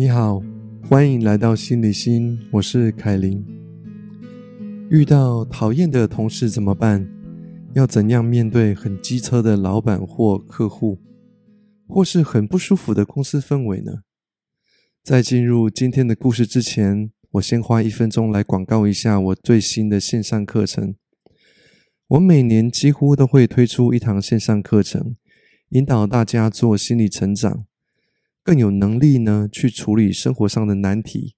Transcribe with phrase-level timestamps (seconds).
[0.00, 0.42] 你好，
[0.88, 3.44] 欢迎来到心理心，我是凯琳。
[4.88, 7.06] 遇到讨厌的同事怎么办？
[7.74, 10.98] 要怎样面对很机车的老板或客户，
[11.86, 13.92] 或是很不舒服的公司氛围呢？
[15.04, 20.94] 在进入今天的故事之前，我先花一分钟来广告一下我最新的线上课程。
[22.06, 25.16] 我每年几乎都会推出一堂线上课程，
[25.72, 27.66] 引导大家做心理成长。
[28.42, 31.34] 更有能力呢去处理生活上的难题。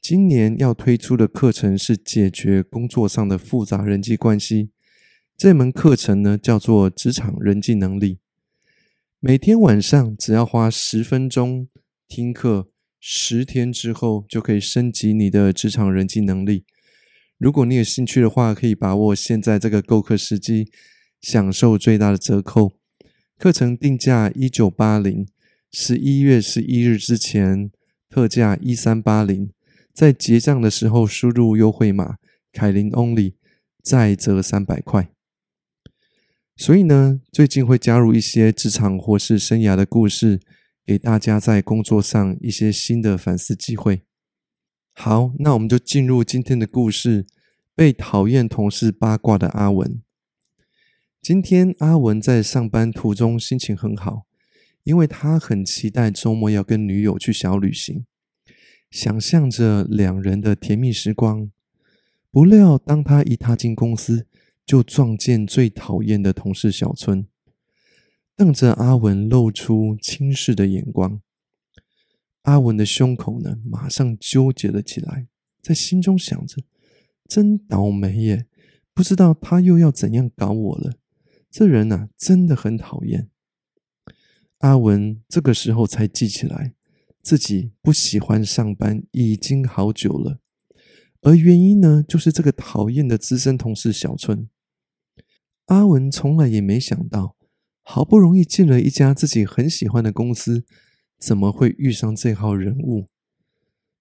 [0.00, 4.70] 今年要推出的课程是解决工作上的复杂人际关系。
[5.36, 8.18] 这门课程呢叫做职场人际能力。
[9.20, 11.68] 每天晚上只要花十分钟
[12.08, 16.64] 听课，十天之后就可以升级你的职场人际能力。
[17.38, 20.70] 如果你有兴趣的话，可以把握现在这个购课时机，
[21.20, 22.72] 享受最大的折扣。
[23.38, 25.26] 课程定价一九八零。
[25.74, 27.70] 十一月十一日之前
[28.10, 29.50] 特价一三八零，
[29.94, 32.18] 在结账的时候输入优惠码
[32.52, 33.36] 凯琳 Only，
[33.82, 35.10] 再折三百块。
[36.54, 40.42] 所以呢，最近会加入一些职场或是生涯的故事，
[40.84, 44.02] 给大家在工作上一些新的反思机会。
[44.92, 47.24] 好，那我们就进入今天的故事：
[47.74, 50.02] 被讨厌同事八卦的阿文。
[51.22, 54.26] 今天阿文在上班途中心情很好。
[54.84, 58.04] 因为他很期待周末要跟女友去小旅行，
[58.90, 61.50] 想象着两人的甜蜜时光。
[62.30, 64.26] 不料，当他一踏进公司，
[64.64, 67.26] 就撞见最讨厌的同事小春，
[68.36, 71.20] 瞪着阿文，露出轻视的眼光。
[72.42, 75.28] 阿文的胸口呢，马上纠结了起来，
[75.60, 76.62] 在心中想着：
[77.28, 78.46] 真倒霉耶！
[78.94, 80.94] 不知道他又要怎样搞我了。
[81.50, 83.28] 这人呐，真的很讨厌。
[84.62, 86.74] 阿文这个时候才记起来，
[87.20, 90.38] 自己不喜欢上班已经好久了，
[91.22, 94.48] 而原因呢，就是这个讨厌的资深同事小春。
[95.66, 97.36] 阿文从来也没想到，
[97.82, 100.64] 好不容易进了一家自己很喜欢的公司，
[101.18, 103.08] 怎么会遇上这号人物？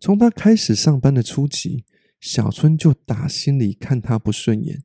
[0.00, 1.84] 从他开始上班的初期，
[2.18, 4.82] 小春就打心里看他不顺眼，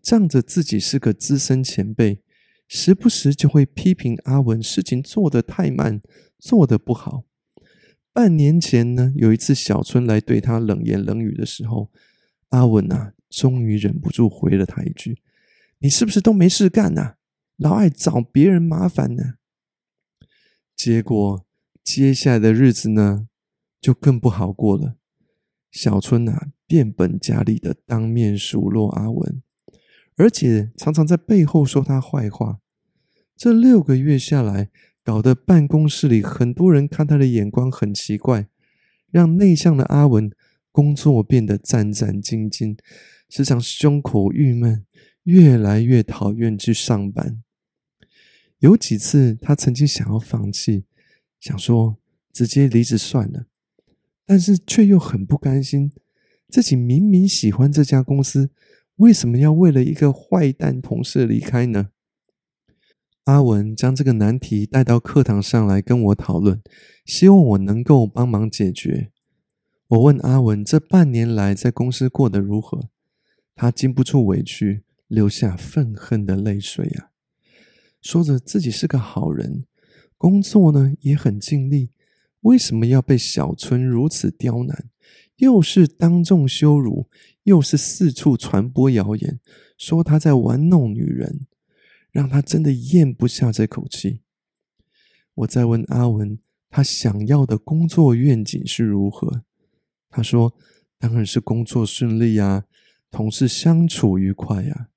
[0.00, 2.22] 仗着自己是个资深前辈。
[2.72, 6.00] 时不时就会批评阿文事情做得太慢，
[6.38, 7.24] 做得不好。
[8.12, 11.90] 半年前呢，有一次小春来对他冷言冷语的时候，
[12.50, 15.20] 阿文啊，终于忍不住回了他一句
[15.82, 17.16] ：“你是不是都没事干呐？
[17.56, 19.34] 老爱找别人麻烦呢？”
[20.76, 21.44] 结果
[21.82, 23.26] 接下来的日子呢，
[23.80, 24.96] 就更不好过了。
[25.72, 29.42] 小春啊，变本加厉的当面数落阿文。
[30.20, 32.60] 而且常常在背后说他坏话，
[33.38, 34.68] 这六个月下来，
[35.02, 38.46] 搞得办公室里很多人看他的眼光很奇怪，
[39.10, 40.30] 让内向的阿文
[40.70, 42.76] 工作变得战战兢兢，
[43.30, 44.84] 时常胸口郁闷，
[45.22, 47.42] 越来越讨厌去上班。
[48.58, 50.84] 有几次，他曾经想要放弃，
[51.40, 51.96] 想说
[52.30, 53.46] 直接离职算了，
[54.26, 55.90] 但是却又很不甘心，
[56.50, 58.50] 自己明明喜欢这家公司。
[59.00, 61.88] 为什么要为了一个坏蛋同事离开呢？
[63.24, 66.60] 阿文将这个难题带到课堂上来跟我讨论，
[67.06, 69.10] 希望我能够帮忙解决。
[69.88, 72.90] 我问阿文这半年来在公司过得如何，
[73.54, 77.08] 他禁不住委屈，流下愤恨的泪水啊，
[78.02, 79.64] 说着自己是个好人，
[80.18, 81.92] 工作呢也很尽力，
[82.40, 84.90] 为什么要被小春如此刁难？
[85.40, 87.08] 又是当众羞辱，
[87.44, 89.40] 又是四处传播谣言，
[89.76, 91.46] 说他在玩弄女人，
[92.10, 94.20] 让他真的咽不下这口气。
[95.34, 99.44] 我再问阿文，他想要的工作愿景是如何？
[100.10, 100.54] 他说
[100.98, 102.66] ：“当然是工作顺利呀，
[103.10, 104.88] 同事相处愉快呀。”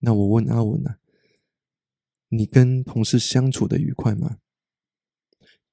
[0.00, 0.98] 那我问阿文啊，
[2.30, 4.38] 你跟同事相处的愉快吗？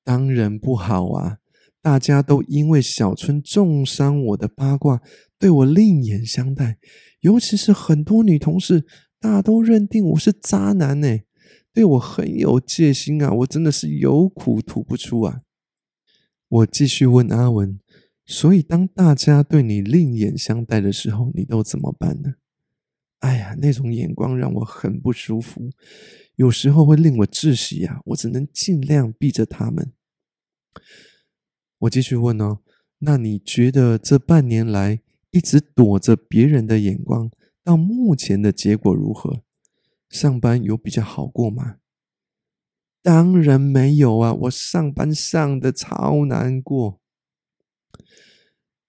[0.03, 1.39] 当然不好啊。
[1.89, 5.01] 大家都因为小春重伤我的八卦，
[5.39, 6.77] 对我另眼相待，
[7.21, 8.85] 尤其是很多女同事，
[9.19, 11.17] 大都认定我是渣男呢，
[11.73, 13.31] 对我很有戒心啊！
[13.31, 15.41] 我真的是有苦吐不出啊！
[16.47, 17.79] 我继续问阿文，
[18.23, 22.35] 所以当大家对你另眼相待的时候，你都怎么办呢？
[23.21, 25.71] 哎呀，那种眼光让我很不舒服，
[26.35, 27.99] 有时候会令我窒息啊！
[28.05, 29.91] 我只能尽量避着他们。
[31.79, 32.59] 我继续问哦，
[32.99, 37.31] 那你觉得这半年来一直躲着别人的眼光，
[37.63, 39.43] 到目前的结果如何？
[40.09, 41.77] 上班有比较好过吗？
[43.01, 46.99] 当然没有啊，我上班上的超难过。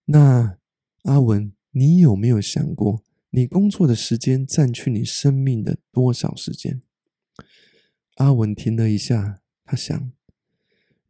[0.07, 0.59] 那
[1.05, 6.83] 阿文，你有没有想过，你工作的时间占据你生命的多少时间？
[8.17, 10.11] 阿文停了一下，他想，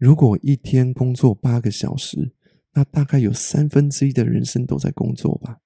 [0.01, 2.33] 如果一天工作八个小时，
[2.73, 5.61] 那大概有三分之一的人生都在工作吧。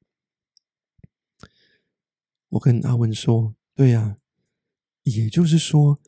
[2.48, 4.16] 我跟阿文说：“对呀，
[5.04, 6.00] 也就是说，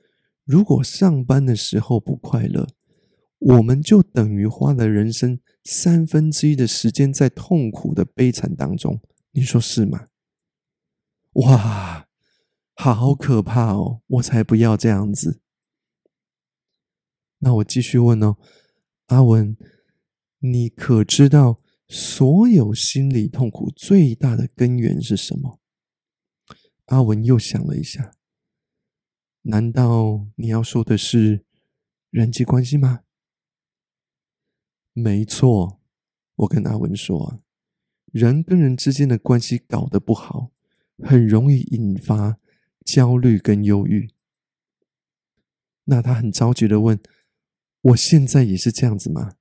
[0.45, 2.67] 如果上班的时候不快乐，
[3.39, 9.01] 我们就等于花了人生三分之一的时间在痛苦的悲惨当中。
[9.31, 10.09] 你说是吗？”
[11.35, 12.09] 哇，
[12.75, 14.01] 好可怕哦！
[14.09, 15.43] 我才不要这样子。
[17.47, 18.37] 那我继续问哦，
[19.07, 19.57] 阿文，
[20.41, 25.61] 你可知道所有心理痛苦最大的根源是什么？
[26.87, 28.17] 阿文又想了一下，
[29.43, 31.45] 难道你要说的是
[32.11, 33.05] 人际关系吗？
[34.93, 35.81] 没错，
[36.35, 37.39] 我跟阿文说啊，
[38.07, 40.51] 人跟人之间的关系搞得不好，
[40.99, 42.41] 很容易引发
[42.85, 44.11] 焦虑跟忧郁。
[45.85, 46.99] 那他很着急的问
[47.81, 49.37] ：“我现在也是这样子吗？”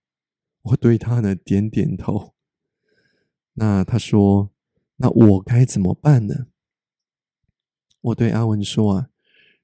[0.64, 2.34] 我对他呢点点头。
[3.54, 4.52] 那他说
[4.98, 6.48] ：“那我该怎么办呢？”
[8.02, 9.10] 我对阿文说啊，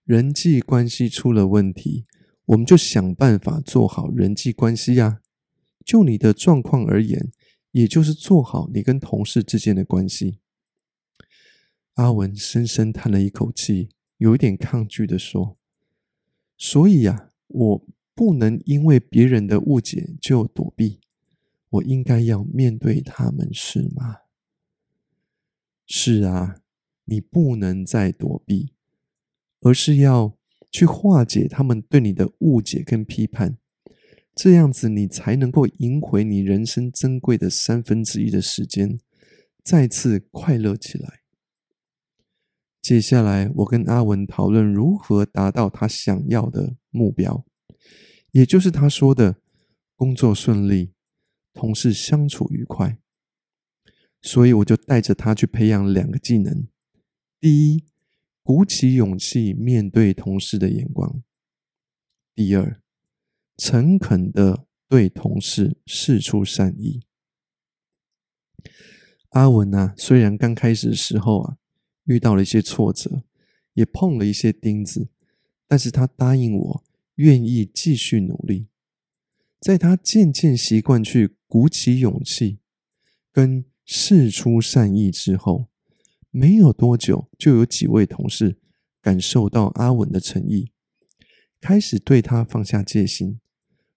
[0.03, 2.05] 人际关系出了问题，
[2.45, 5.21] 我们就想办法做好人际关系呀。
[5.85, 7.31] 就你的状况而言，
[7.71, 10.39] 也就是做好你跟同事之间的关系。
[11.95, 15.57] 阿文深深叹了一口气，有一点抗拒的说
[16.57, 17.87] ：“所以呀，我
[18.21, 20.99] 不能因为别人的误解就躲避，
[21.69, 24.17] 我应该要面对他们，是吗？”
[25.87, 26.57] 是啊。
[27.05, 28.73] 你不能再躲避，
[29.61, 30.37] 而是要
[30.69, 33.57] 去化解他们对你的误解跟批判，
[34.35, 38.99] 这样子你才能够赢回你人生珍贵的三分之一的时间，
[39.63, 41.21] 再次快乐起来。
[42.81, 47.43] 接下来，我跟阿文讨论如何达到他想要的目标，
[48.31, 49.37] 也就是他说的
[49.95, 50.93] 工作顺利，
[51.53, 52.97] 同事相处愉快。
[54.21, 56.67] 所以，我就带着他去培养两个技能。
[57.39, 57.85] 第一，
[58.43, 61.21] 鼓起勇气面对同事的眼光；
[62.35, 62.81] 第二，
[63.57, 67.01] 诚恳的对同事示出善意。
[69.29, 71.57] 阿文啊，虽然刚开始的时候啊，
[72.05, 73.23] 遇到了一些挫折，
[73.73, 75.09] 也碰了一些钉子，
[75.67, 76.83] 但是他答应我，
[77.21, 78.67] 愿意继续努力。
[79.59, 82.59] 在他渐渐习惯去鼓起勇气
[83.31, 85.67] 跟事出善意之后。
[86.33, 88.57] 没有多久，就有几位同事
[89.01, 90.71] 感受到阿文的诚意，
[91.59, 93.41] 开始对他放下戒心。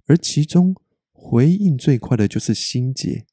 [0.06, 0.74] 而其中
[1.12, 3.24] 回应最快的就是心杰。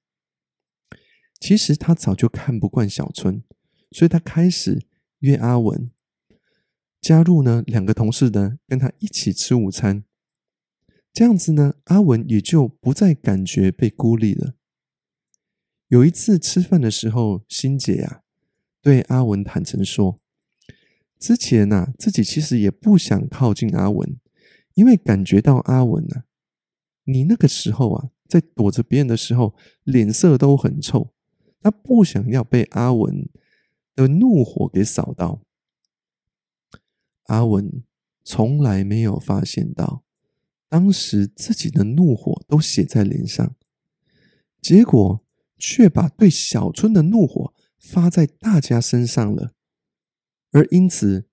[1.39, 3.43] 其实他早就看不惯小春，
[3.89, 4.85] 所以他开始
[5.21, 5.89] 约阿文
[7.01, 7.63] 加入呢。
[7.65, 10.03] 两个同事呢，跟他一起吃午餐。
[11.11, 14.53] 这样子呢，阿文也就不再感觉被孤立了。
[15.87, 18.21] 有一次吃饭的时候，心姐呀。
[18.81, 20.19] 对阿文坦诚说
[21.19, 24.17] ：“之前呐，自己其实也不想靠近阿文，
[24.73, 26.23] 因为感觉到阿文呐，
[27.03, 31.13] 你那个时候啊，在躲着别人的时候，脸色都很臭。
[31.61, 33.29] 他不想要被阿文
[33.95, 35.43] 的怒火给扫到。
[37.31, 37.83] 阿文
[38.23, 40.03] 从来没有发现到，
[40.69, 43.55] 当时自己的怒火都写在脸上，
[44.61, 45.25] 结果
[45.57, 49.53] 却把对小春的怒火。”发在大家身上了，
[50.51, 51.25] 而因此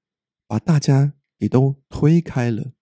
[0.47, 2.73] 把大家也都推开了。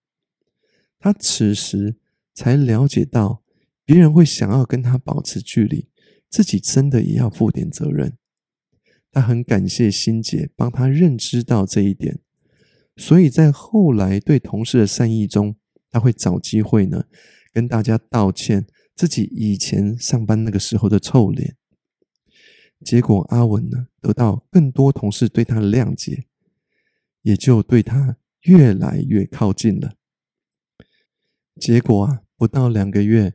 [0.97, 1.97] 他此时
[2.33, 3.43] 才了解到，
[3.83, 5.89] 别人会想要跟他保持距离，
[6.29, 8.17] 自己真的也要负点责任。
[9.11, 12.21] 他很感谢欣姐帮他认知到这一点，
[12.97, 15.55] 所以在后来对同事的善意中，
[15.91, 17.05] 他会找机会呢
[17.53, 21.55] 跟大家道歉自己以前上班那个时候的臭脸。
[22.83, 26.25] 结果阿文呢，得到更多同事对他的谅解，
[27.21, 29.93] 也就对他越来越靠近了。
[31.59, 33.33] 结果啊，不到两个月，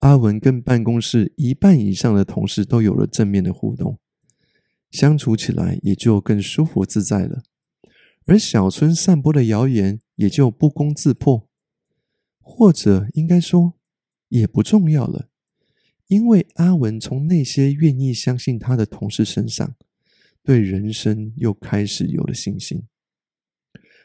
[0.00, 3.98] 阿文跟办公室一半以上的同事都有了正面的互动，
[4.90, 7.42] 相处起来也就更舒服自在了。
[8.26, 11.48] 而小春散播的谣言也就不攻自破，
[12.40, 13.74] 或者应该说，
[14.28, 15.28] 也不重要了。
[16.06, 19.74] 因为阿文从那些愿意相信他的同事身上，
[20.42, 22.84] 对人生又开始有了信心。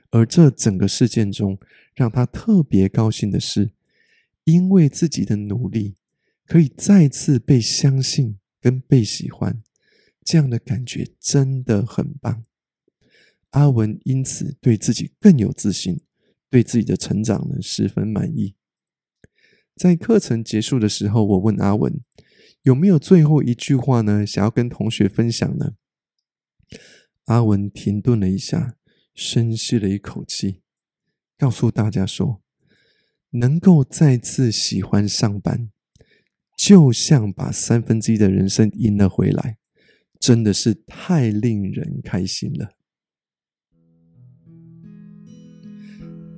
[0.10, 1.60] 而这整个事件中，
[1.94, 3.74] 让他特别高兴的是，
[4.44, 5.96] 因为自己的努力，
[6.46, 9.62] 可以再次被相信跟被喜欢，
[10.24, 12.44] 这样的感觉真的很棒。
[13.52, 16.02] 阿文因此对自己更有自信，
[16.50, 18.56] 对自己的成长呢十分满意。
[19.76, 22.02] 在课程结束的时候，我问阿文
[22.64, 25.74] 有没有最后一句话呢，想要跟同学分享呢？
[27.26, 28.76] 阿文停顿了一下，
[29.16, 30.62] 深吸了一口气，
[31.38, 32.42] 告诉大家说
[33.32, 35.72] ：“能够再次喜欢上班，
[36.58, 39.58] 就像把三分之一的人生赢了回来，
[40.20, 42.76] 真的是太令人开心了。”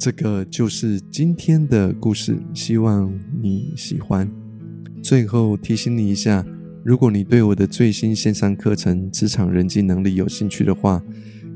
[0.01, 4.27] 这个就是今天的故事，希望你喜欢。
[5.03, 6.43] 最后提醒你一下，
[6.83, 10.99] 如果你对我的最新线上课程《职场人际能力》有兴趣的话，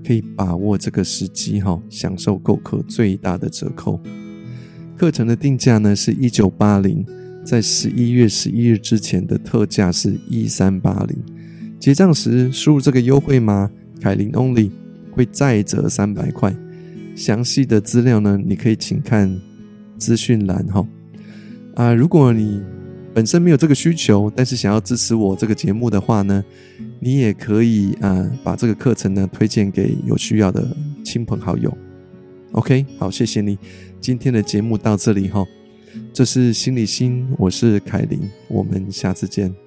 [0.05, 3.99] 可以把握这个时机哈，享受购课最大的折扣。
[4.95, 7.03] 课程的定价呢是一九八零，
[7.43, 11.17] 在十一月十一日之前的特价是一三八零，
[11.79, 13.67] 结账时输入这个优惠码
[13.99, 14.69] 凯琳 Only
[15.09, 16.55] 会再折三百块。
[17.15, 19.33] 详细的资料呢，你可以请看
[19.97, 20.85] 资讯栏哈。
[21.75, 22.61] 啊，如果你
[23.13, 26.43] 本身没有这个需求，但是想要支持我这个节目的话呢，
[26.99, 30.67] 你也可以啊把这个课程呢推荐给有需要的
[31.03, 31.75] 亲朋好友。
[32.51, 33.57] OK，好，谢谢你。
[33.99, 35.45] 今天的节目到这里哈，
[36.13, 38.19] 这是心理心，我是凯琳，
[38.49, 39.64] 我们下次见。